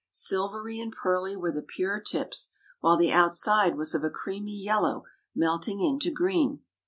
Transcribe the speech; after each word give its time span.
Silvery 0.09 0.79
and 0.79 0.91
pearly 0.91 1.37
were 1.37 1.51
the 1.51 1.61
pure 1.61 1.99
tips; 1.99 2.49
while 2.79 2.97
the 2.97 3.11
outside 3.11 3.77
was 3.77 3.93
of 3.93 4.03
a 4.03 4.09
creamy 4.09 4.59
yellow 4.59 5.03
melting 5.35 5.79
into 5.79 6.09
green. 6.09 6.61